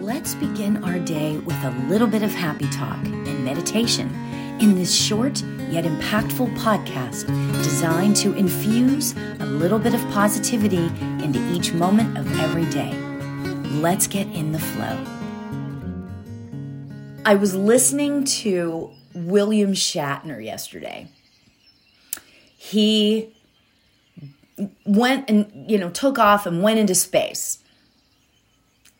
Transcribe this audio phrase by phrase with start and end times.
[0.00, 4.08] Let's begin our day with a little bit of happy talk and meditation
[4.58, 7.26] in this short yet impactful podcast
[7.62, 10.86] designed to infuse a little bit of positivity
[11.22, 12.94] into each moment of every day.
[13.78, 15.04] Let's get in the flow.
[17.26, 21.08] I was listening to William Shatner yesterday.
[22.56, 23.36] He
[24.86, 27.58] went and, you know, took off and went into space.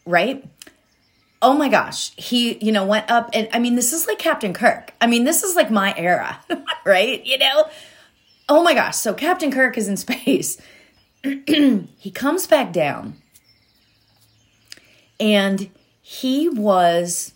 [0.04, 0.44] Right?
[1.42, 4.52] Oh my gosh, he, you know, went up and I mean, this is like Captain
[4.52, 4.92] Kirk.
[5.00, 6.40] I mean, this is like my era,
[6.84, 7.24] right?
[7.24, 7.68] You know?
[8.48, 8.96] Oh my gosh.
[8.96, 10.60] So Captain Kirk is in space.
[11.22, 13.16] he comes back down
[15.18, 15.70] and
[16.02, 17.34] he was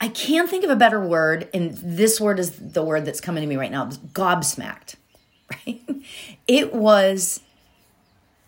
[0.00, 3.40] I can't think of a better word, and this word is the word that's coming
[3.40, 3.86] to me right now.
[3.86, 4.96] Gobsmacked,
[5.50, 5.82] right?
[6.46, 7.40] It was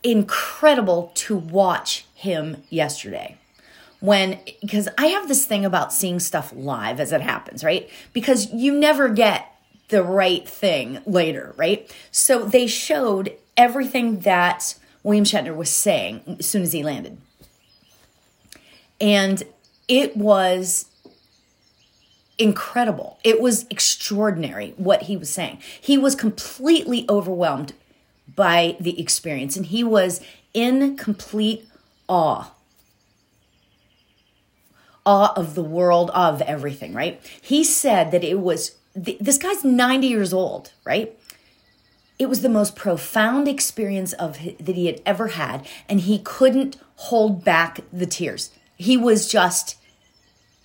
[0.03, 3.39] incredible to watch him yesterday
[4.01, 7.89] when because I have this thing about seeing stuff live as it happens, right?
[8.13, 9.53] Because you never get
[9.89, 11.93] the right thing later, right?
[12.11, 17.19] So they showed everything that William Shatner was saying as soon as he landed.
[19.01, 19.43] And
[19.89, 20.87] it was
[22.39, 23.19] incredible.
[23.25, 25.59] It was extraordinary what he was saying.
[25.81, 27.73] He was completely overwhelmed
[28.37, 30.21] by the experience and he was
[30.55, 31.67] in complete
[32.09, 32.53] awe
[35.09, 37.19] awe of the world, of everything, right?
[37.41, 41.19] He said that it was, this guy's 90 years old, right?
[42.19, 46.77] It was the most profound experience of that he had ever had, and he couldn't
[46.97, 48.51] hold back the tears.
[48.77, 49.77] He was just,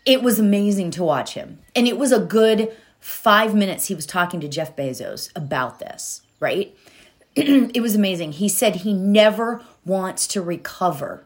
[0.05, 1.59] it was amazing to watch him.
[1.73, 6.21] And it was a good five minutes he was talking to Jeff Bezos about this,
[6.41, 6.75] right?
[7.35, 8.33] it was amazing.
[8.33, 11.23] He said he never wants to recover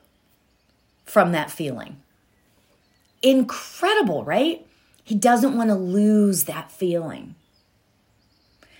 [1.06, 1.98] from that feeling
[3.22, 4.66] incredible, right?
[5.04, 7.36] He doesn't want to lose that feeling.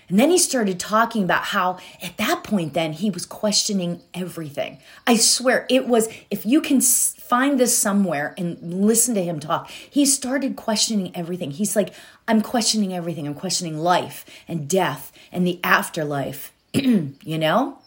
[0.08, 4.78] And then he started talking about how at that point, then he was questioning everything.
[5.06, 9.70] I swear it was, if you can find this somewhere and listen to him talk,
[9.70, 11.50] he started questioning everything.
[11.50, 11.92] He's like,
[12.26, 13.26] I'm questioning everything.
[13.26, 17.78] I'm questioning life and death and the afterlife, you know?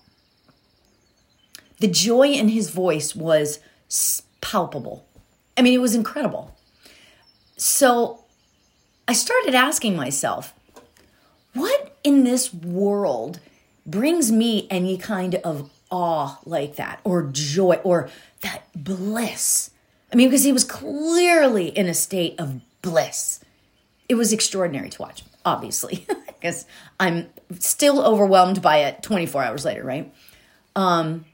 [1.79, 3.59] The joy in his voice was
[4.41, 5.07] palpable.
[5.61, 6.57] I mean, it was incredible.
[7.55, 8.23] So
[9.07, 10.55] I started asking myself,
[11.53, 13.39] what in this world
[13.85, 19.69] brings me any kind of awe like that, or joy, or that bliss?
[20.11, 23.39] I mean, because he was clearly in a state of bliss.
[24.09, 26.65] It was extraordinary to watch, obviously, because
[26.99, 27.29] I'm
[27.59, 30.11] still overwhelmed by it 24 hours later, right?
[30.75, 31.25] Um,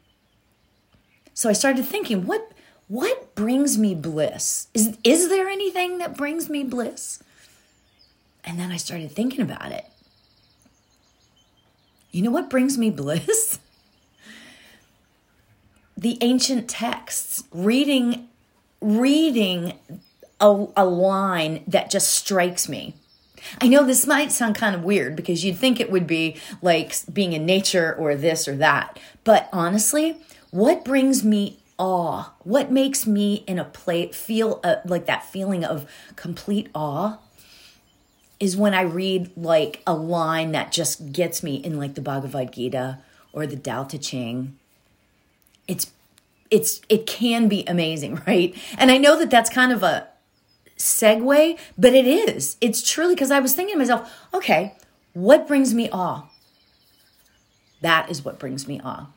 [1.34, 2.52] so I started thinking, what
[2.88, 4.68] what brings me bliss?
[4.74, 7.22] Is, is there anything that brings me bliss?
[8.44, 9.86] And then I started thinking about it.
[12.12, 13.60] You know what brings me bliss?
[15.98, 18.30] the ancient texts, reading
[18.80, 19.74] reading
[20.40, 22.94] a, a line that just strikes me.
[23.60, 26.94] I know this might sound kind of weird because you'd think it would be like
[27.12, 29.00] being in nature or this or that.
[29.24, 30.18] But honestly,
[30.52, 32.34] what brings me awe.
[32.44, 37.20] What makes me in a place feel uh, like that feeling of complete awe
[38.40, 42.54] is when I read like a line that just gets me in like the Bhagavad
[42.54, 43.00] Gita
[43.34, 44.58] or the Tao Te Ching.
[45.68, 45.92] It's
[46.50, 48.56] it's it can be amazing, right?
[48.78, 50.08] And I know that that's kind of a
[50.78, 52.58] segue, but it is.
[52.62, 54.76] It's truly because I was thinking to myself, okay,
[55.14, 56.30] what brings me awe?
[57.82, 59.08] That is what brings me awe.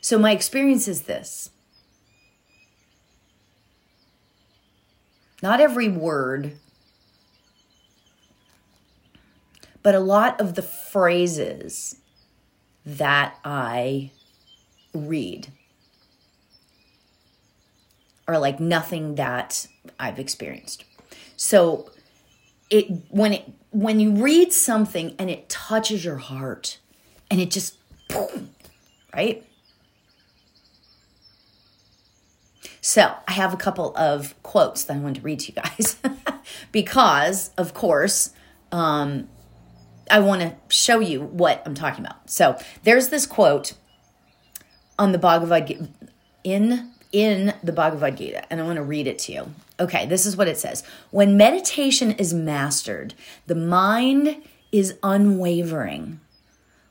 [0.00, 1.50] So, my experience is this
[5.42, 6.52] not every word,
[9.82, 11.96] but a lot of the phrases
[12.84, 14.10] that I
[14.94, 15.48] read
[18.26, 19.66] are like nothing that
[19.98, 20.84] I've experienced.
[21.36, 21.90] So
[22.70, 26.78] it when it when you read something and it touches your heart
[27.30, 27.76] and it just
[28.08, 28.50] boom,
[29.14, 29.44] right?
[32.80, 35.96] So I have a couple of quotes that I want to read to you guys
[36.72, 38.32] because, of course,
[38.72, 39.28] um,
[40.10, 42.30] I want to show you what I'm talking about.
[42.30, 43.74] So there's this quote
[44.98, 45.88] on the Bhagavad Gita,
[46.44, 49.54] in in the Bhagavad Gita, and I want to read it to you.
[49.80, 53.14] Okay, this is what it says: When meditation is mastered,
[53.46, 54.42] the mind
[54.72, 56.20] is unwavering,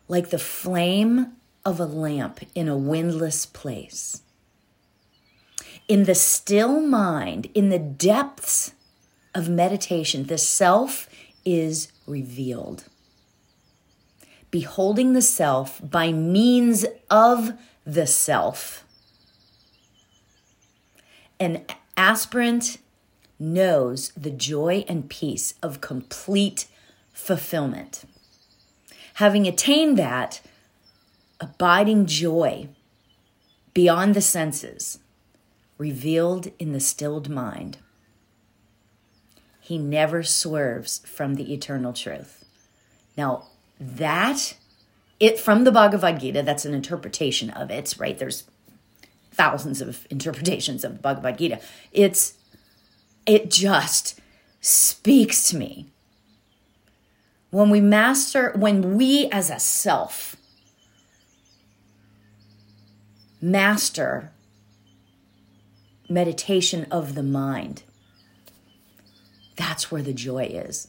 [0.07, 1.33] like the flame
[1.65, 4.21] of a lamp in a windless place.
[5.89, 8.73] In the still mind, in the depths
[9.33, 11.09] of meditation, the self
[11.43, 12.85] is revealed.
[14.51, 17.53] Beholding the self by means of
[17.85, 18.85] the self.
[21.39, 21.65] An
[21.97, 22.77] aspirant
[23.39, 26.67] knows the joy and peace of complete
[27.13, 28.03] fulfillment.
[29.15, 30.39] Having attained that,
[31.41, 32.67] abiding joy
[33.73, 34.99] beyond the senses,
[35.79, 37.79] revealed in the stilled mind.
[39.59, 42.45] He never swerves from the eternal truth.
[43.17, 43.45] Now,
[43.79, 44.55] that
[45.19, 48.17] it from the Bhagavad Gita, that's an interpretation of it, right?
[48.17, 48.43] There's
[49.31, 51.59] thousands of interpretations of the Bhagavad Gita.
[51.91, 52.33] It's
[53.25, 54.19] it just
[54.59, 55.87] speaks to me.
[57.51, 60.35] When we master, when we as a self
[63.41, 64.31] master
[66.09, 67.83] meditation of the mind,
[69.55, 70.87] that's where the joy is.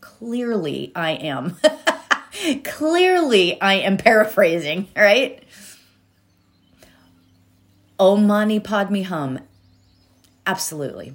[0.00, 1.56] Clearly, I am.
[2.64, 5.42] Clearly, I am paraphrasing, right?
[7.98, 9.40] Om Mani Padme Hum.
[10.46, 11.14] Absolutely.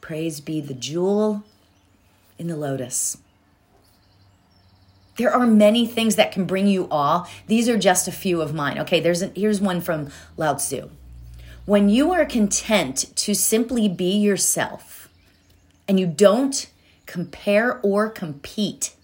[0.00, 1.42] Praise be the jewel
[2.38, 3.16] in the lotus.
[5.16, 7.28] There are many things that can bring you awe.
[7.46, 8.78] These are just a few of mine.
[8.80, 10.90] Okay, there's here's one from Lao Tzu.
[11.66, 15.08] When you are content to simply be yourself
[15.88, 16.68] and you don't
[17.06, 18.94] compare or compete,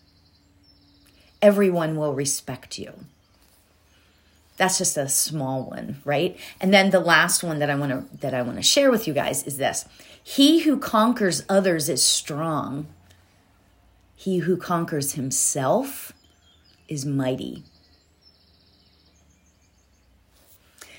[1.41, 2.93] everyone will respect you.
[4.57, 6.37] That's just a small one, right?
[6.61, 9.07] And then the last one that I want to that I want to share with
[9.09, 9.87] you guys is this.
[10.23, 12.87] He who conquers others is strong.
[14.21, 16.13] He who conquers himself
[16.89, 17.65] is mighty.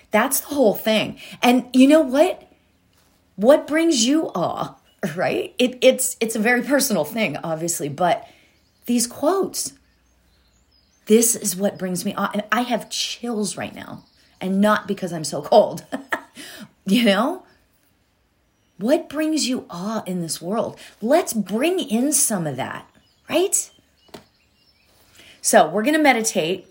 [0.10, 1.20] That's the whole thing.
[1.40, 2.52] And you know what?
[3.36, 4.76] What brings you awe,
[5.16, 5.54] right?
[5.60, 8.28] It, it's it's a very personal thing, obviously, but
[8.88, 9.74] these quotes,
[11.06, 12.32] this is what brings me awe.
[12.34, 14.04] And I have chills right now,
[14.42, 15.86] and not because I'm so cold.
[16.88, 17.46] you know?
[18.80, 20.80] What brings you awe in this world?
[21.04, 22.90] Let's bring in some of that,
[23.31, 23.72] right?
[25.42, 26.68] So we're going to meditate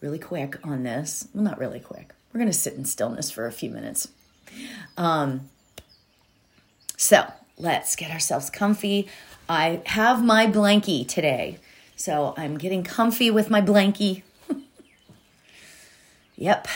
[0.00, 1.28] really quick on this.
[1.32, 2.12] Well, not really quick.
[2.32, 4.08] We're going to sit in stillness for a few minutes.
[4.96, 5.48] Um,
[6.96, 9.08] so let's get ourselves comfy.
[9.48, 11.58] I have my blankie today.
[11.96, 14.22] So I'm getting comfy with my blankie.
[16.36, 16.66] yep,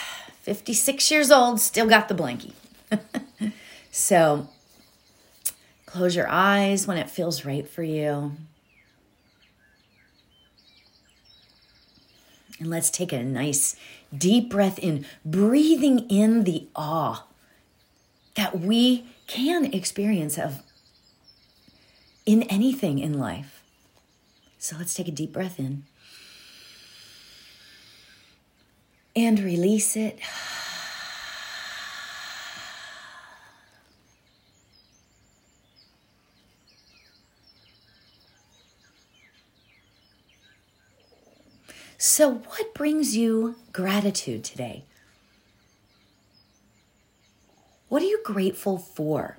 [0.43, 2.53] 56 years old, still got the blankie.
[3.93, 4.49] So
[5.93, 8.33] close your eyes when it feels right for you.
[12.59, 13.77] And let's take a nice
[14.17, 17.27] deep breath in, breathing in the awe
[18.37, 20.63] that we can experience of
[22.25, 23.63] in anything in life.
[24.59, 25.85] So let's take a deep breath in
[29.15, 30.19] and release it.
[42.05, 44.83] So, what brings you gratitude today?
[47.89, 49.39] What are you grateful for?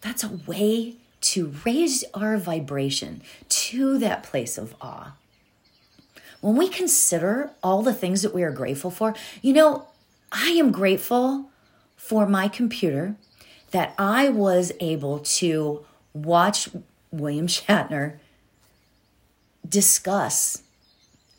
[0.00, 5.12] That's a way to raise our vibration to that place of awe.
[6.40, 9.88] When we consider all the things that we are grateful for, you know,
[10.32, 11.50] I am grateful
[11.96, 13.16] for my computer
[13.72, 15.84] that I was able to
[16.14, 16.70] watch
[17.12, 18.20] William Shatner
[19.68, 20.62] discuss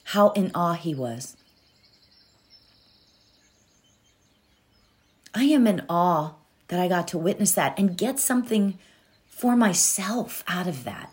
[0.05, 1.35] how in awe he was.
[5.33, 6.33] I am in awe
[6.67, 8.77] that I got to witness that and get something
[9.27, 11.11] for myself out of that.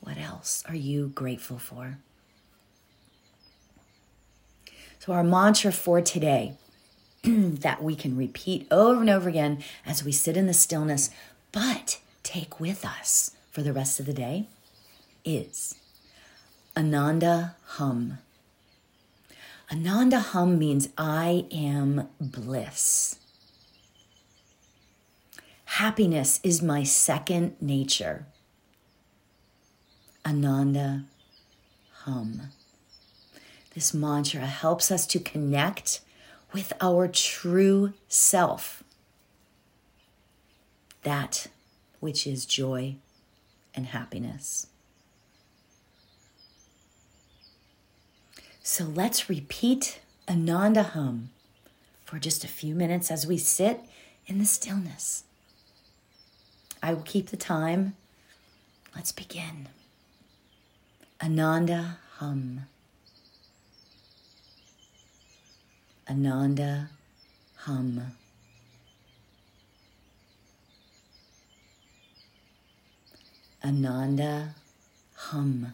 [0.00, 1.98] What else are you grateful for?
[5.00, 6.58] So, our mantra for today
[7.24, 11.08] that we can repeat over and over again as we sit in the stillness,
[11.52, 14.46] but take with us for the rest of the day
[15.24, 15.74] is
[16.76, 18.18] Ananda Hum.
[19.72, 23.18] Ananda Hum means I am bliss.
[25.64, 28.26] Happiness is my second nature.
[30.26, 31.04] Ananda
[32.04, 32.50] hum.
[33.74, 36.00] This mantra helps us to connect
[36.52, 38.82] with our true self,
[41.02, 41.46] that
[42.00, 42.96] which is joy
[43.74, 44.66] and happiness.
[48.62, 51.30] So let's repeat Ananda Hum
[52.04, 53.80] for just a few minutes as we sit
[54.26, 55.24] in the stillness.
[56.82, 57.94] I will keep the time.
[58.94, 59.68] Let's begin.
[61.22, 62.62] Ananda Hum.
[66.10, 66.88] Ananda
[67.54, 68.02] Hum.
[73.62, 74.52] Ananda
[75.14, 75.72] Hum.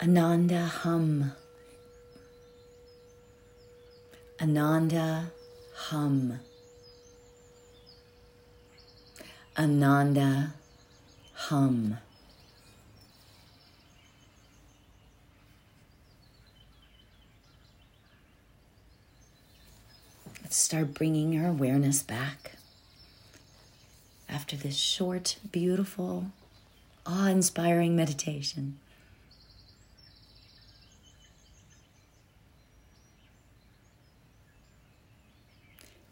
[0.00, 1.32] Ananda hum.
[4.38, 5.30] Ananda
[5.74, 6.38] hum.
[9.56, 10.52] Ananda
[11.32, 11.96] hum.
[20.42, 22.52] Let's start bringing our awareness back
[24.28, 26.26] after this short, beautiful,
[27.06, 28.78] awe inspiring meditation.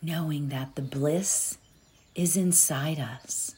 [0.04, 1.56] Knowing that the bliss
[2.14, 3.54] is inside us.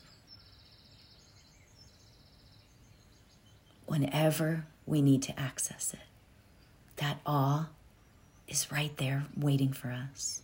[3.86, 6.00] Whenever we need to access it,
[6.96, 7.68] that awe
[8.46, 10.42] is right there waiting for us.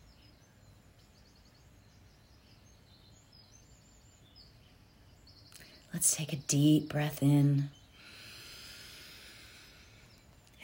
[5.95, 7.69] Let's take a deep breath in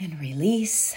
[0.00, 0.94] and release.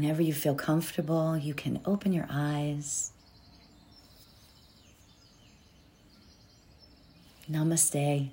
[0.00, 3.12] Whenever you feel comfortable, you can open your eyes.
[7.50, 8.30] Namaste.